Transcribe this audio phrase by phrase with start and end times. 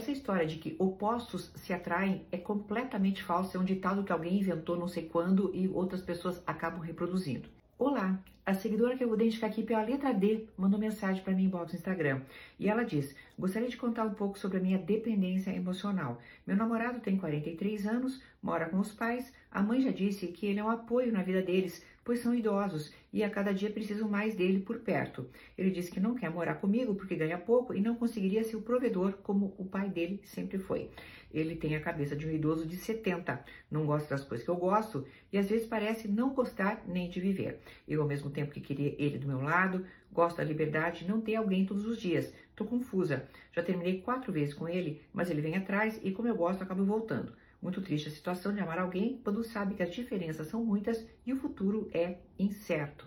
[0.00, 4.38] Essa história de que opostos se atraem é completamente falsa, é um ditado que alguém
[4.38, 7.50] inventou não sei quando e outras pessoas acabam reproduzindo.
[7.78, 8.18] Olá,
[8.50, 11.72] a seguidora que eu vou identificar aqui pela letra D mandou mensagem para mim inbox
[11.72, 12.22] no Instagram
[12.58, 16.20] e ela diz: Gostaria de contar um pouco sobre a minha dependência emocional.
[16.44, 19.32] Meu namorado tem 43 anos, mora com os pais.
[19.52, 22.92] A mãe já disse que ele é um apoio na vida deles, pois são idosos
[23.12, 25.28] e a cada dia precisam mais dele por perto.
[25.56, 28.62] Ele disse que não quer morar comigo porque ganha pouco e não conseguiria ser o
[28.62, 30.90] provedor como o pai dele sempre foi.
[31.32, 34.56] Ele tem a cabeça de um idoso de 70, não gosta das coisas que eu
[34.56, 37.60] gosto e às vezes parece não gostar nem de viver.
[37.86, 41.20] Eu, ao mesmo tempo que queria ele do meu lado, gosto da liberdade de não
[41.20, 42.32] ter alguém todos os dias.
[42.56, 43.28] Tô confusa.
[43.52, 46.84] Já terminei quatro vezes com ele, mas ele vem atrás e, como eu gosto, acabo
[46.84, 47.32] voltando.
[47.60, 51.32] Muito triste a situação de amar alguém quando sabe que as diferenças são muitas e
[51.32, 53.06] o futuro é incerto.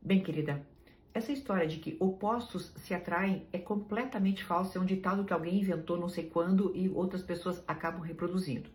[0.00, 0.66] Bem, querida,
[1.14, 5.60] essa história de que opostos se atraem é completamente falsa, é um ditado que alguém
[5.60, 8.70] inventou não sei quando e outras pessoas acabam reproduzindo.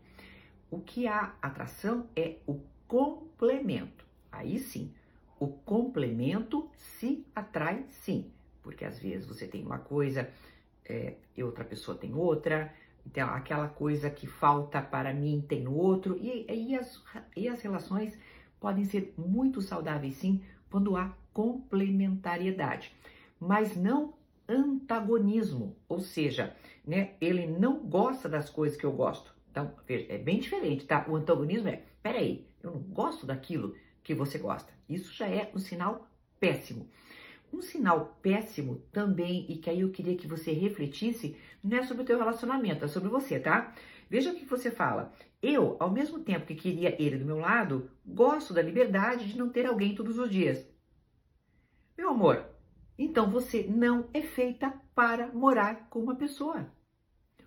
[0.69, 4.05] O que há atração é o complemento.
[4.31, 4.93] Aí sim,
[5.39, 8.31] o complemento se atrai sim,
[8.63, 10.29] porque às vezes você tem uma coisa
[10.85, 12.73] é, e outra pessoa tem outra,
[13.05, 17.03] então aquela coisa que falta para mim tem outro, e, e, as,
[17.35, 18.17] e as relações
[18.59, 22.93] podem ser muito saudáveis sim quando há complementariedade,
[23.39, 24.13] mas não
[24.49, 29.35] antagonismo, ou seja, né, ele não gosta das coisas que eu gosto.
[29.51, 31.05] Então, veja, é bem diferente, tá?
[31.07, 33.75] O antagonismo é, peraí, eu não gosto daquilo
[34.07, 34.71] que você gosta.
[34.87, 36.89] Isso já é um sinal péssimo.
[37.51, 42.03] Um sinal péssimo também, e que aí eu queria que você refletisse, não é sobre
[42.03, 43.75] o teu relacionamento, é sobre você, tá?
[44.09, 45.11] Veja o que você fala.
[45.41, 49.49] Eu, ao mesmo tempo que queria ele do meu lado, gosto da liberdade de não
[49.49, 50.65] ter alguém todos os dias.
[51.97, 52.45] Meu amor,
[52.97, 56.71] então você não é feita para morar com uma pessoa.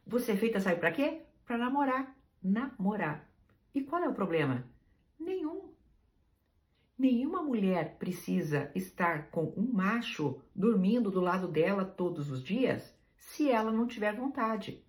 [0.06, 1.22] Você é feita, sabe para quê?
[1.46, 2.14] Para namorar.
[2.42, 3.26] Namorar.
[3.74, 4.62] E qual é o problema?
[5.18, 5.79] Nenhum.
[7.00, 13.50] Nenhuma mulher precisa estar com um macho dormindo do lado dela todos os dias se
[13.50, 14.84] ela não tiver vontade.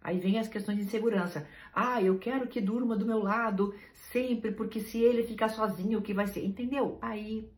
[0.00, 1.48] Aí vem as questões de insegurança.
[1.74, 3.74] Ah, eu quero que durma do meu lado
[4.12, 6.44] sempre, porque se ele ficar sozinho, o que vai ser?
[6.44, 7.00] Entendeu?
[7.02, 7.50] Aí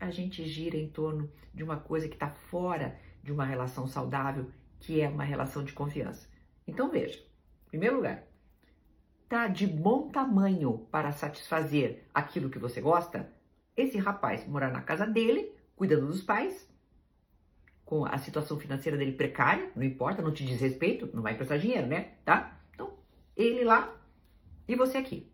[0.00, 4.50] a gente gira em torno de uma coisa que está fora de uma relação saudável,
[4.80, 6.28] que é uma relação de confiança.
[6.66, 8.24] Então veja, em primeiro lugar,
[9.28, 13.35] tá de bom tamanho para satisfazer aquilo que você gosta?
[13.76, 16.66] Esse rapaz morar na casa dele, cuidando dos pais,
[17.84, 21.58] com a situação financeira dele precária, não importa, não te diz respeito, não vai emprestar
[21.58, 22.14] dinheiro, né?
[22.24, 22.58] Tá?
[22.74, 22.94] Então,
[23.36, 23.94] ele lá
[24.66, 25.30] e você aqui.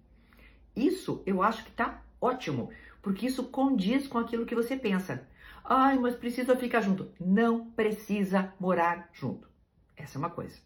[0.76, 2.70] Isso eu acho que tá ótimo,
[3.00, 5.26] porque isso condiz com aquilo que você pensa.
[5.64, 7.10] Ai, mas precisa ficar junto.
[7.20, 9.48] Não precisa morar junto.
[9.96, 10.58] Essa é uma coisa.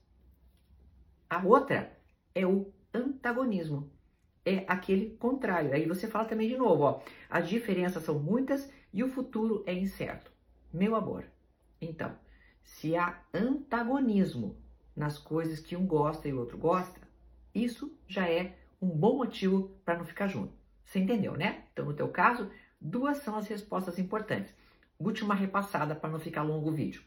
[1.29, 1.97] A outra
[2.35, 3.91] é o antagonismo.
[4.47, 5.75] É aquele contrário.
[5.75, 7.03] Aí você fala também de novo, ó.
[7.29, 10.31] As diferenças são muitas e o futuro é incerto.
[10.73, 11.25] Meu amor,
[11.81, 12.17] então,
[12.62, 14.57] se há antagonismo
[14.95, 17.01] nas coisas que um gosta e o outro gosta,
[17.53, 20.55] isso já é um bom motivo para não ficar junto.
[20.84, 21.65] Você entendeu, né?
[21.73, 22.49] Então, no teu caso,
[22.81, 24.55] duas são as respostas importantes.
[24.99, 27.03] Última repassada para não ficar longo o vídeo.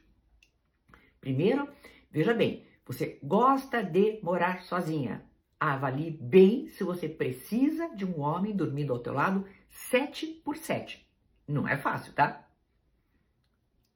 [1.22, 1.70] Primeiro,
[2.12, 5.29] veja bem, você gosta de morar sozinha.
[5.60, 11.06] Avalie bem se você precisa de um homem dormindo ao teu lado 7 por 7.
[11.48, 12.48] Não é fácil, tá?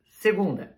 [0.06, 0.78] Segunda,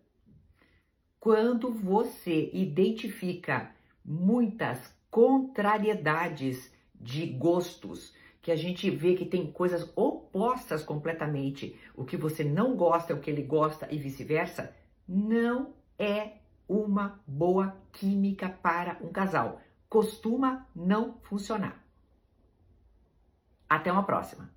[1.20, 3.74] quando você identifica
[4.04, 12.16] muitas contrariedades de gostos, que a gente vê que tem coisas opostas completamente, o que
[12.16, 14.76] você não gosta é o que ele gosta e vice-versa,
[15.08, 16.34] não é
[16.68, 19.62] uma boa química para um casal.
[19.90, 21.84] Costuma não funcionar.
[23.70, 24.55] Até uma próxima.